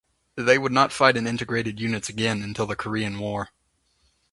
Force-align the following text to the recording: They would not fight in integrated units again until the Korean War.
They 0.35 0.57
would 0.57 0.71
not 0.71 0.91
fight 0.91 1.15
in 1.15 1.27
integrated 1.27 1.79
units 1.79 2.09
again 2.09 2.41
until 2.41 2.65
the 2.65 2.75
Korean 2.75 3.19
War. 3.19 3.49